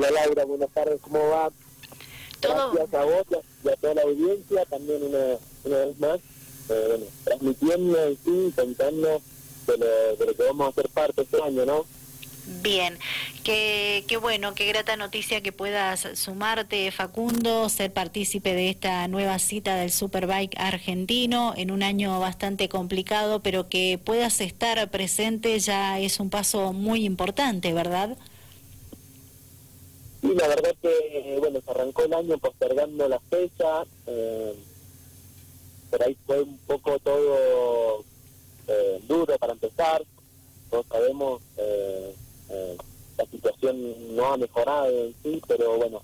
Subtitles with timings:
[0.00, 1.50] Hola Laura, buenas tardes, ¿cómo va?
[2.40, 2.72] Todo...
[2.72, 3.26] Gracias a vos
[3.62, 6.20] y a toda la audiencia, también una, una vez más,
[6.70, 9.20] eh, bueno, transmitiendo en sí, contando
[9.66, 11.84] de lo, de lo que vamos a hacer parte este año, ¿no?
[12.62, 12.98] Bien,
[13.44, 19.38] qué, qué bueno, qué grata noticia que puedas sumarte, Facundo, ser partícipe de esta nueva
[19.38, 25.98] cita del Superbike argentino en un año bastante complicado, pero que puedas estar presente ya
[25.98, 28.16] es un paso muy importante, ¿verdad?
[30.20, 34.54] Sí, la verdad que, bueno, se arrancó el año postergando la fecha, eh,
[35.90, 38.04] por ahí fue un poco todo
[38.68, 40.02] eh, duro para empezar,
[40.70, 41.42] todos sabemos...
[41.56, 42.14] Eh,
[42.50, 42.76] eh,
[43.16, 46.02] la situación no ha mejorado en sí, pero bueno,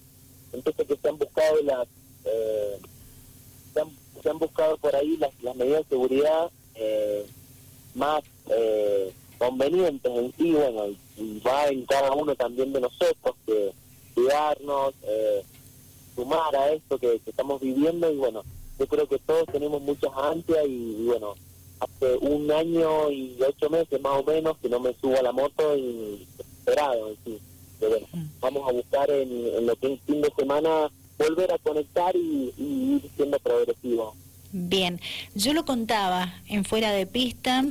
[0.52, 1.88] entonces que se han buscado las
[2.24, 2.78] eh,
[3.72, 7.26] se, han, buscado por ahí las, las medidas de seguridad eh,
[7.94, 13.65] más eh, convenientes en sí, bueno, y va en cada uno también de nosotros que
[14.26, 15.42] cuidarnos, eh,
[16.14, 18.42] sumar a esto que, estamos viviendo y bueno,
[18.78, 21.34] yo creo que todos tenemos muchas ansias y, y bueno,
[21.80, 25.32] hace un año y ocho meses más o menos que no me subo a la
[25.32, 27.40] moto y esperado en
[27.78, 28.24] bueno, mm.
[28.40, 32.94] vamos a buscar en, lo que es fin de semana volver a conectar y, y
[32.94, 34.14] ir siendo progresivo.
[34.52, 35.00] Bien,
[35.34, 37.66] yo lo contaba en fuera de pista,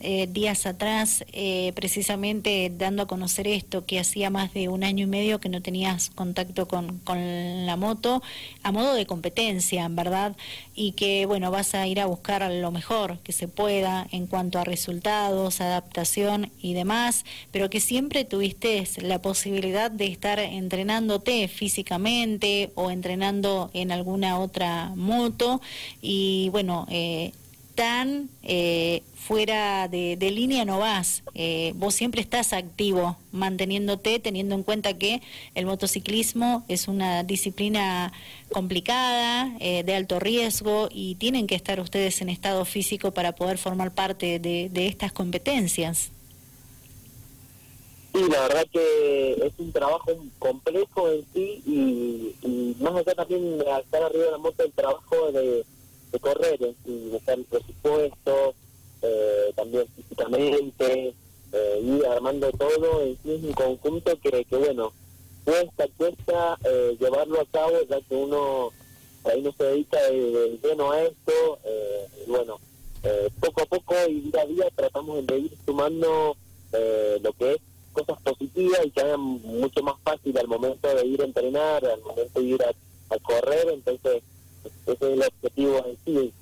[0.00, 5.04] eh, días atrás, eh, precisamente dando a conocer esto, que hacía más de un año
[5.04, 8.22] y medio que no tenías contacto con, con la moto,
[8.62, 10.36] a modo de competencia, ¿verdad?
[10.74, 14.58] Y que, bueno, vas a ir a buscar lo mejor que se pueda en cuanto
[14.58, 22.70] a resultados, adaptación y demás, pero que siempre tuviste la posibilidad de estar entrenándote físicamente
[22.74, 25.60] o entrenando en alguna otra moto
[26.02, 27.32] y, bueno, eh,
[27.76, 31.22] tan eh, fuera de, línea no vas.
[31.34, 35.20] Eh, vos siempre estás activo, manteniéndote, teniendo en cuenta que
[35.54, 38.12] el motociclismo es una disciplina
[38.50, 43.58] complicada, eh, de alto riesgo, y tienen que estar ustedes en estado físico para poder
[43.58, 46.10] formar parte de, estas competencias.
[48.14, 53.64] Sí, la verdad que es un trabajo complejo en sí y, más allá también de
[53.78, 55.64] estar arriba de la moto el trabajo de
[56.12, 58.54] de correr y buscar el presupuesto,
[59.02, 61.14] eh, también físicamente,
[61.52, 64.92] eh, ir armando todo es un conjunto que, que bueno,
[65.44, 68.70] cuesta, cuesta eh, llevarlo a cabo ya que uno
[69.24, 72.58] ahí no se dedica de, lleno a esto, eh, y bueno,
[73.04, 76.36] eh, poco a poco y día a día tratamos de ir sumando
[77.22, 77.58] lo que es
[77.94, 82.02] cosas positivas y que hagan mucho más fácil al momento de ir a entrenar, al
[82.02, 84.22] momento de ir a correr, entonces
[84.86, 86.32] ese es el objetivo en sí.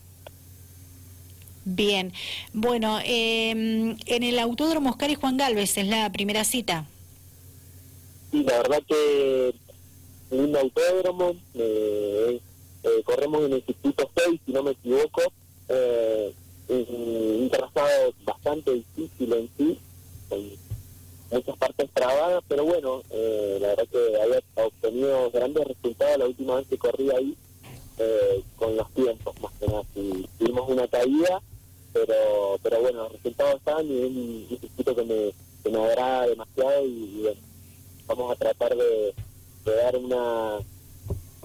[1.67, 2.13] Bien,
[2.53, 6.87] bueno, em, en el Autódromo Oscar y Juan Galvez es la primera cita.
[8.31, 9.55] Sí, la verdad que
[10.31, 12.41] un autódromo, eh,
[12.83, 15.23] eh, corremos en el Instituto 6, si no me equivoco,
[15.69, 16.35] eh,
[16.69, 19.79] un trazado bastante difícil en sí,
[20.29, 20.41] con
[21.31, 26.57] muchas partes trabadas, pero bueno, eh, la verdad que había obtenido grandes resultados la última
[26.57, 27.37] vez que corrí ahí,
[27.99, 29.83] eh, con los tiempos más que nada.
[30.39, 31.43] tuvimos una caída,
[31.93, 36.27] pero pero bueno, los resultados están y es un circuito que me, que me agrada
[36.29, 37.41] demasiado y, bueno,
[38.07, 39.15] vamos a tratar de,
[39.65, 40.59] dar una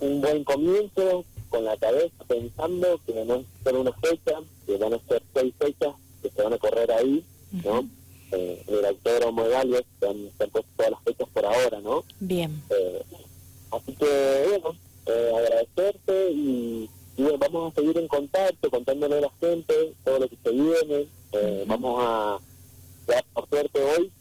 [0.02, 4.94] un buen comienzo con la cabeza pensando que no es solo una fecha, que van
[4.94, 7.24] a ser seis fechas que se van a correr ahí,
[7.64, 7.88] ¿no?
[8.32, 12.04] Eh, en el autódromo de Galvez se han, puesto todas las fechas por ahora, ¿no?
[12.20, 12.62] Bien.
[12.70, 13.04] Eh,
[13.72, 19.32] así que, bueno, eh, agradecerte y, bueno, vamos a seguir en contacto, contándole a la
[19.40, 21.08] gente todo lo que se viene.
[21.32, 22.40] Eh, vamos a,
[23.08, 24.12] ya por suerte hoy,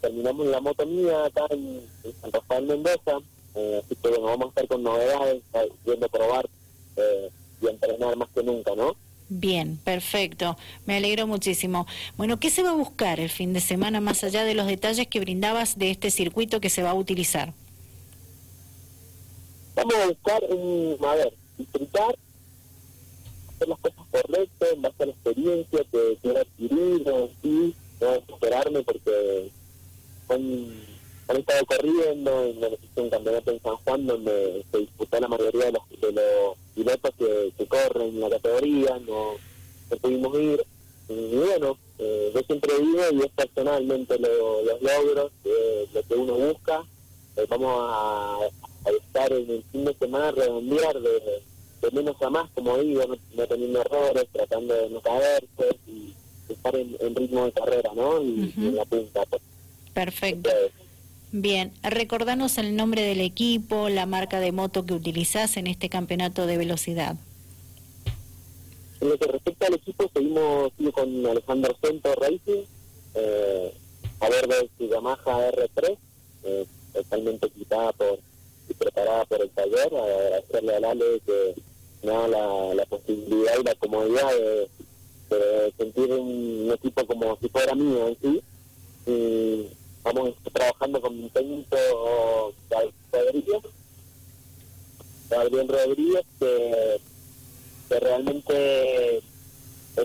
[0.00, 1.80] terminamos la moto mía acá en,
[2.20, 3.18] San Rafael Mendoza,
[3.54, 5.42] eh, así que bueno, vamos a estar con novedades,
[5.84, 6.48] viendo probar
[7.60, 8.94] y entrenar más que nunca, ¿no?
[9.28, 10.56] Bien, perfecto.
[10.84, 11.86] Me alegro muchísimo.
[12.16, 15.08] Bueno, ¿qué se va a buscar el fin de semana más allá de los detalles
[15.08, 17.52] que brindabas de este circuito que se va a utilizar?
[19.74, 22.16] Vamos a buscar, a ver, disfrutar,
[23.48, 27.28] hacer las cosas correctas en base a la experiencia que quiero adquirir, ¿no?
[27.42, 29.50] sí, no esperarme porque
[30.28, 30.95] han,
[31.28, 32.58] han estado corriendo en
[32.96, 37.14] un campeonato en San Juan donde se disputó la mayoría de los, de los pilotos
[37.18, 39.32] que, que corren en la categoría, no,
[39.90, 40.64] no pudimos ir.
[41.08, 46.14] Y bueno, eh, yo siempre digo, y es personalmente lo, los logros, eh, lo que
[46.14, 46.84] uno busca,
[47.36, 48.38] eh, vamos a,
[48.86, 51.42] a estar en el fin de semana redondear de,
[51.92, 53.04] menos a más, como digo,
[53.36, 56.12] no, teniendo errores, tratando de no caerse y
[56.48, 58.20] estar en, ritmo de carrera, ¿no?
[58.20, 59.22] Y, en la punta.
[59.94, 60.50] Perfecto.
[61.32, 66.46] Bien, recordanos el nombre del equipo, la marca de moto que utilizás en este campeonato
[66.46, 67.16] de velocidad.
[69.00, 72.64] En lo que respecta al equipo, seguimos con Alejandro Cento Racing,
[73.14, 73.74] eh,
[74.20, 75.98] a ver de su Yamaha R3,
[76.44, 78.18] eh, totalmente quitada por,
[78.68, 81.54] y preparada por el taller, agradecerle a Ale que
[82.02, 82.28] me da
[82.74, 84.30] la, posibilidad y la comodidad
[85.28, 88.42] de, sentir un, equipo como si fuera mío en sí.
[89.08, 89.66] Y
[90.08, 91.76] estamos trabajando con mi técnico
[93.12, 93.62] Rodríguez,
[95.28, 97.00] Gabriel Rodríguez, que,
[97.88, 99.22] que realmente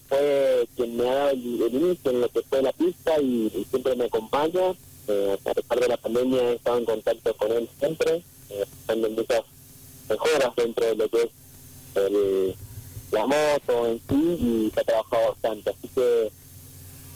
[0.08, 3.96] fue quien me ha dado el, inicio en lo que fue la pista y, siempre
[3.96, 4.74] me acompaña.
[5.08, 8.66] Eh, a pesar de la pandemia he estado en contacto con él siempre, eh,
[8.96, 9.44] muchas
[10.10, 11.30] mejoras dentro de lo que es
[11.96, 12.56] el,
[13.12, 15.70] la moto en sí y se ha trabajado bastante.
[15.70, 16.32] Así que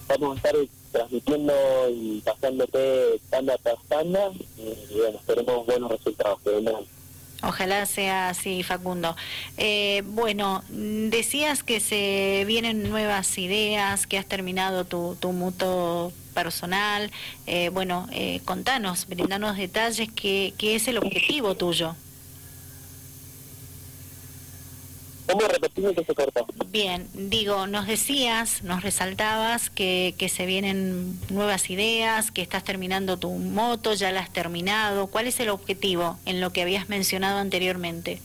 [0.08, 0.56] vamos a estar
[0.96, 1.54] transmitiendo
[1.90, 6.40] y pasándote tanda tras tanda y, bueno, esperemos buenos resultados.
[7.44, 9.16] Ojalá sea así, Facundo.
[9.58, 17.12] Eh, bueno, decías que se vienen nuevas ideas, que has terminado tu, tu mutuo personal.
[17.46, 21.96] Eh, bueno, eh, contanos, brindanos detalles, ¿qué, ¿qué es el objetivo tuyo?
[25.28, 26.46] ¿Cómo repetimos que se cortó?
[26.68, 33.18] Bien, digo, nos decías, nos resaltabas que, que se vienen nuevas ideas, que estás terminando
[33.18, 35.08] tu moto, ya la has terminado.
[35.08, 38.22] ¿Cuál es el objetivo en lo que habías mencionado anteriormente?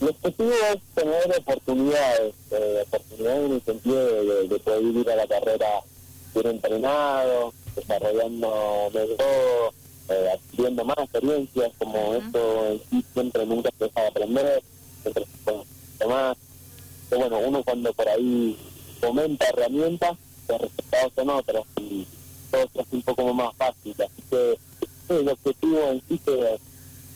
[0.00, 5.26] El objetivo es tener oportunidades, eh, oportunidades en el sentido de, poder ir a la
[5.26, 5.68] carrera
[6.34, 9.74] bien entrenado, desarrollando mejor,
[10.10, 14.62] eh, adquiriendo más experiencias, como esto en sí siempre nunca se deja de aprender
[16.08, 16.36] más.
[17.10, 18.56] bueno, uno cuando por ahí
[19.00, 20.16] fomenta herramientas,
[20.48, 22.06] los resultados son otros y
[22.50, 23.94] todo es un poco más fácil.
[23.98, 24.58] Así que
[25.08, 26.58] el objetivo en sí que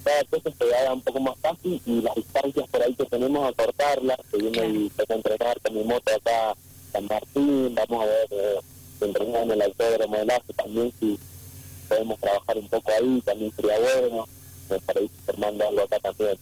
[0.05, 3.49] cada cosa se haga un poco más fácil y las distancias por ahí que tenemos
[3.49, 6.55] a cortarlas, que viene y a entrenar con mi moto acá
[6.93, 8.61] San Martín, vamos a ver eh,
[9.01, 11.19] entrenar en el autódromo de Lazo también si
[11.89, 14.29] podemos trabajar un poco ahí, también sería bueno,
[14.87, 16.39] para ir formando algo acá también.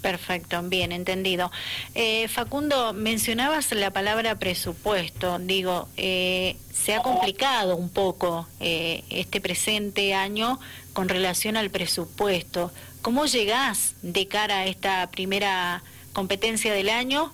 [0.00, 1.50] Perfecto, bien entendido.
[1.94, 5.38] Eh, Facundo, mencionabas la palabra presupuesto.
[5.38, 10.58] Digo, eh, se ha complicado un poco eh, este presente año
[10.94, 12.72] con relación al presupuesto.
[13.02, 15.82] ¿Cómo llegás de cara a esta primera
[16.12, 17.32] competencia del año?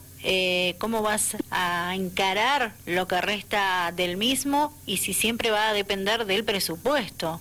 [0.78, 6.26] ¿Cómo vas a encarar lo que resta del mismo y si siempre va a depender
[6.26, 7.40] del presupuesto?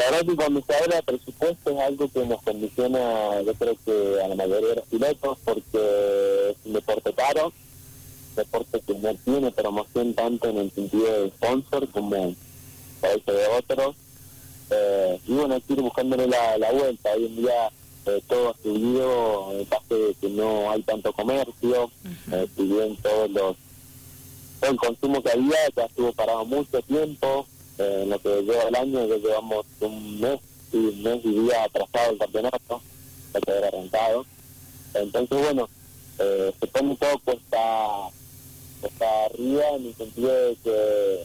[0.00, 3.76] La verdad que cuando se habla de presupuesto es algo que nos condiciona, yo creo
[3.84, 8.94] que a la mayoría de los pilotos, porque es un deporte caro, un deporte que
[8.94, 12.34] no tiene promoción tanto en el sentido de sponsor como
[13.02, 13.96] parece de otros.
[14.70, 17.10] Eh, y bueno, hay que ir buscándole la, vuelta.
[17.14, 17.70] Hoy en día
[18.06, 21.90] eh, todo ha subido en base de que no hay tanto comercio,
[22.32, 23.56] eh, si bien todos los
[24.60, 27.46] todo el consumo que había ya estuvo parado mucho tiempo,
[27.80, 30.40] en lo que lleva el año, ya llevamos un mes
[30.72, 32.82] y un mes y día atrasado el campeonato,
[33.34, 34.26] hay que haber arrancado.
[34.94, 35.68] Entonces, bueno,
[36.18, 38.10] eh, se pone un poco está
[38.82, 41.24] está arriba en el sentido de que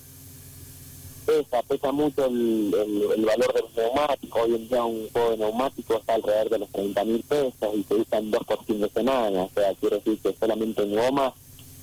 [1.25, 2.73] pesa, pesa mucho el,
[3.15, 4.41] el, valor de los neumáticos.
[4.43, 7.83] Hoy en día un juego de neumáticos está alrededor de los 30 mil pesos y
[7.83, 9.43] se usan dos por fin de semana.
[9.43, 11.33] O sea, quiere decir que solamente en goma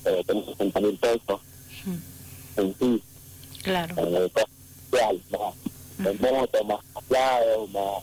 [0.05, 1.41] eh, tenemos 60 mil pesos
[2.57, 3.03] en sí.
[3.63, 3.95] Claro.
[3.99, 4.31] Eh,
[5.99, 8.03] más moto, más aplado, más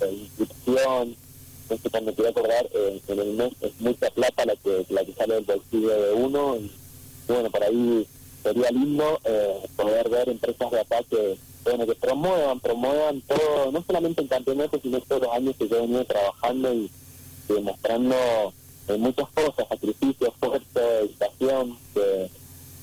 [0.00, 1.16] eh, inscripción.
[1.62, 5.14] Entonces cuando quiero acordar, eh, en el mes es mucha plata la que, la que
[5.14, 6.70] sale del bolsillo de uno y,
[7.26, 8.06] bueno, por ahí
[8.42, 13.82] sería lindo eh, poder ver empresas de acá que, bueno, que promuevan, promuevan todo, no
[13.86, 16.90] solamente en campeonatos, sino todos los años que yo he venido trabajando y,
[17.48, 18.16] demostrando
[18.98, 22.30] muchas cosas, sacrificios, esfuerzo, dedicación, que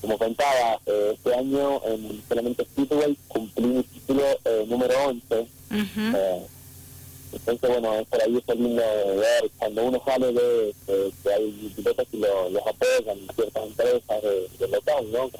[0.02, 5.46] como contaba, eh, este año en solamente Speedway cumplí mi título eh, número 11.
[6.16, 6.46] eh,
[7.34, 8.82] entonces, bueno, es por ahí es lindo
[9.16, 14.48] ver cuando uno sale de que hay pilotos que lo, los apoyan ciertas empresas de,
[14.58, 15.30] de local, ¿no?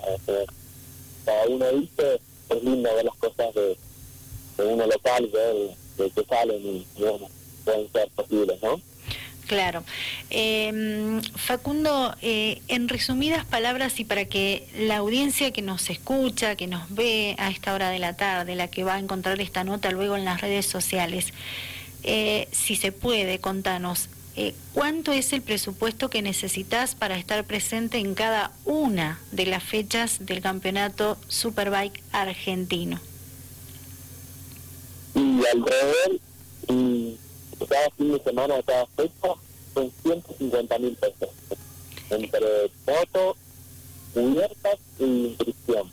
[1.27, 3.77] Cada, uno dice, es lindo ver las cosas de,
[4.57, 5.55] de uno local, ver
[5.99, 7.29] que, que salen y, bueno,
[7.65, 8.81] pueden ser posibles, ¿no?
[9.53, 9.85] Claro.
[10.31, 16.67] Eh, Facundo, eh, en resumidas palabras y para que la audiencia que nos escucha, que
[16.67, 19.91] nos ve a esta hora de la tarde, la que va a encontrar esta nota
[19.91, 21.35] luego en las redes sociales,
[22.03, 27.99] eh, si se puede, contanos, eh, ¿cuánto es el presupuesto que necesitas para estar presente
[27.99, 32.99] en cada una de las fechas del campeonato Superbike argentino?
[35.15, 36.21] alrededor
[36.71, 37.19] y
[37.67, 39.35] cada fin de semana, cada fecha,
[39.75, 41.29] son 150 mil pesos.
[42.11, 43.37] Entre moto,
[44.13, 45.91] cubiertas y inscripción.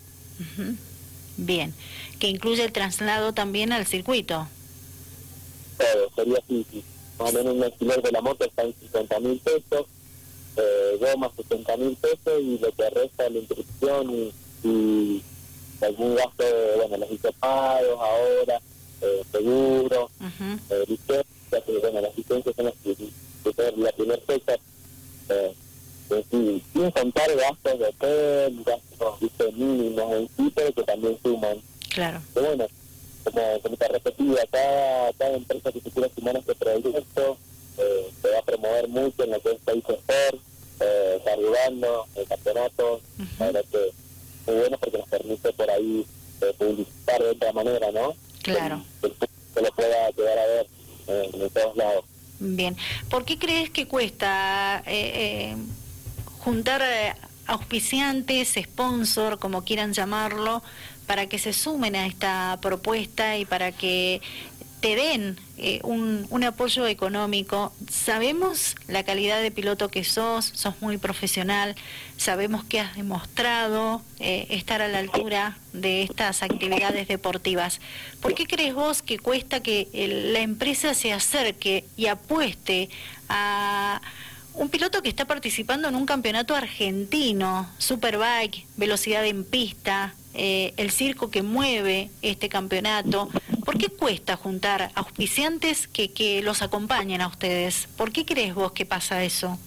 [1.37, 1.73] Bien,
[2.19, 4.47] que incluye el traslado también al circuito.
[5.77, 6.83] Todo, sería así,
[7.17, 9.85] más o menos un alquiler de la moto está en 50 mil pesos,
[10.57, 14.33] eh, goma 60 mil pesos y lo que resta la inscripción y,
[14.67, 15.23] y
[15.81, 16.43] algún gasto,
[16.77, 18.61] bueno, los hisopados ahora,
[19.01, 20.09] eh, seguro,
[20.69, 20.83] eh,
[21.49, 24.55] que bueno, las licencias son las que, que la primera fecha,
[25.29, 25.53] eh,
[26.31, 31.61] sin, sin contar gastos de hotel, gastos mínimos en sí, pero que también suman.
[31.89, 32.21] Claro.
[32.33, 32.67] Pero bueno,
[33.23, 37.37] como, como te repetía, cada, cada empresa que se quiera sumar a este proyecto
[37.77, 40.41] eh, se va a promover mucho en lo que es País Sport,
[40.81, 43.01] eh, está ayudando, el campeonato,
[43.37, 43.91] que
[44.47, 46.05] muy bueno porque nos permite por ahí
[46.41, 48.15] eh, publicitar de otra manera, ¿no?
[48.41, 48.83] Claro.
[49.01, 50.67] Que, que lo pueda quedar a ver
[51.09, 52.05] en todos lados.
[52.39, 52.75] Bien.
[53.09, 55.55] ¿Por qué crees que cuesta eh, eh,
[56.39, 57.13] juntar eh,
[57.47, 60.63] auspiciantes, sponsor, como quieran llamarlo,
[61.05, 64.21] para que se sumen a esta propuesta y para que
[64.79, 67.73] te den eh, un, un, apoyo económico.
[67.89, 71.75] Sabemos la calidad de piloto que sos, sos muy profesional,
[72.17, 77.81] sabemos que has demostrado eh, estar a la altura de estas actividades deportivas.
[78.21, 82.89] ¿Por qué crees vos que cuesta que el, la empresa se acerque y apueste
[83.27, 84.01] a
[84.53, 90.91] un piloto que está participando en un campeonato argentino, Superbike, velocidad en pista, eh, el
[90.91, 93.29] circo que mueve este campeonato.
[93.65, 97.87] ¿Por qué cuesta juntar auspiciantes que, que los acompañen a ustedes?
[97.97, 99.57] ¿Por qué crees vos que pasa eso?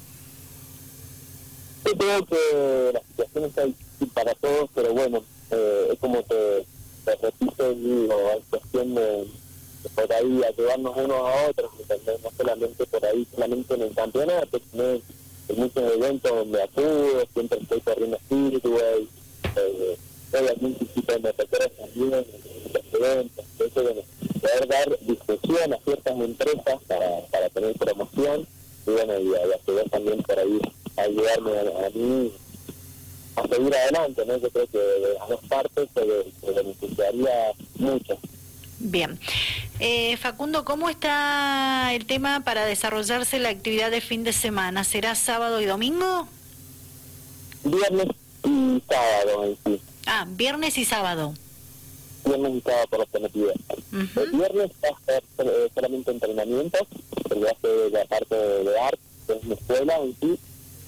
[1.85, 6.67] Yo creo que la situación está difícil para todos, pero bueno, eh, es como te,
[7.05, 9.27] te repito, digo, es cuestión de,
[9.95, 11.71] por ahí ayudarnos unos a otros,
[12.23, 15.03] no solamente por ahí, solamente en el campeonato, sino en
[15.57, 19.09] muchos eventos donde acudo, siempre estoy corriendo Speedway,
[19.57, 19.99] eh,
[20.39, 24.03] algún tipo de motocross también en los eventos, entonces bueno,
[24.41, 28.47] poder dar discusión a ciertas empresas para, para tener promoción
[28.87, 30.61] y bueno, y a, también por ahí
[30.97, 32.33] ayudarme a, a, mí
[33.37, 34.37] a seguir adelante, ¿no?
[34.39, 38.19] Yo creo que de las dos partes se, se beneficiaría mucho.
[38.79, 39.19] Bien.
[39.79, 44.83] Eh, Facundo, ¿cómo está el tema para desarrollarse la actividad de fin de semana?
[44.83, 46.27] ¿Será sábado y domingo?
[47.63, 48.09] Viernes
[48.45, 49.83] y sábado en sí.
[50.07, 51.35] Ah, viernes y sábado.
[52.25, 53.55] Viernes y sábado por los que me piden.
[53.93, 54.23] Uh -huh.
[54.23, 56.83] El viernes va a ser eh, solamente entrenamientos,
[57.29, 60.39] porque hace la parte de arte, que es mi escuela en sí,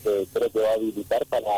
[0.02, 1.50] que creo que va a habilitar para,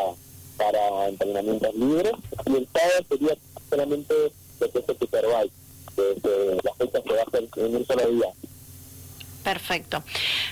[0.57, 2.13] para entrenamientos libres.
[2.45, 3.37] Y el sábado sería
[3.69, 4.13] solamente
[4.59, 5.51] lo que es el Superbike,
[5.95, 8.33] que, que la fecha se va a hacer en un solo día.
[9.47, 10.03] Perfecto.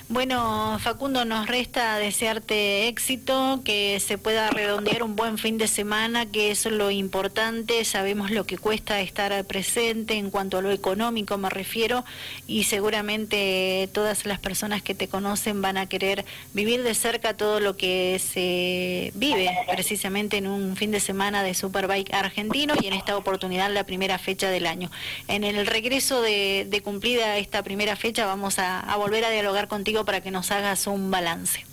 [0.08, 6.26] Bueno, Facundo, nos resta desearte éxito, que se pueda redondear un buen fin de semana,
[6.28, 7.84] que eso es lo importante.
[7.84, 12.06] Sabemos lo que cuesta estar presente en cuanto a lo económico me refiero
[12.48, 16.24] y seguramente todas las personas que te conocen van a querer
[16.54, 21.54] vivir de cerca todo lo que se vive precisamente en un fin de semana de
[21.54, 24.90] Superbike argentino y en esta oportunidad la primera fecha del año.
[25.28, 29.68] En el regreso de, de cumplida esta primera fecha vamos a a volver a dialogar
[29.68, 31.66] contigo para que nos hagas un balance.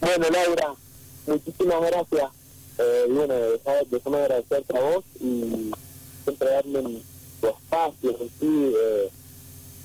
[0.00, 0.74] Bueno, Laura,
[1.26, 2.30] muchísimas gracias.
[2.78, 3.34] Eh, bueno,
[3.90, 5.70] déjame agradecerte a vos y
[6.24, 7.00] siempre darme
[7.40, 9.10] tu espacio en sí eh,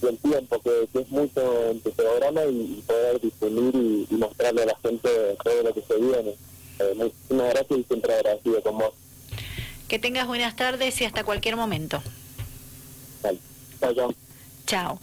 [0.01, 4.07] y el tiempo, que, que, es mucho en tu programa y, y poder difundir y,
[4.09, 5.09] y, mostrarle a la gente
[5.43, 6.35] todo lo que se viene.
[6.79, 8.93] Eh, muchísimas gracias y siempre agradecido con vos.
[9.87, 12.01] Que tengas buenas tardes y hasta cualquier momento.
[13.21, 13.39] Vale.
[13.79, 14.13] Chao.
[14.71, 15.01] Chao.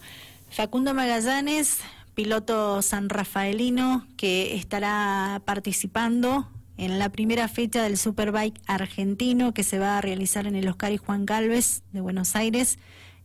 [0.49, 1.77] Facundo Magallanes,
[2.15, 9.99] piloto sanrafaelino que estará participando en la primera fecha del Superbike argentino que se va
[9.99, 12.79] a realizar en el Oscar y Juan Galvez de Buenos Aires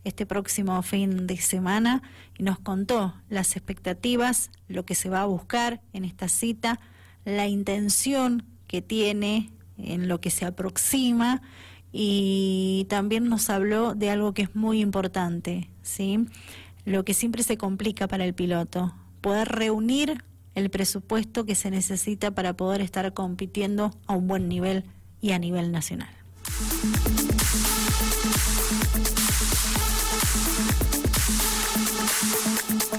[0.05, 2.03] este próximo fin de semana
[2.37, 6.79] y nos contó las expectativas, lo que se va a buscar en esta cita,
[7.25, 11.41] la intención que tiene en lo que se aproxima
[11.97, 16.27] y también nos habló de algo que es muy importante, ¿sí?
[16.85, 20.25] Lo que siempre se complica para el piloto, poder reunir
[20.57, 24.83] el presupuesto que se necesita para poder estar compitiendo a un buen nivel
[25.21, 26.11] y a nivel nacional.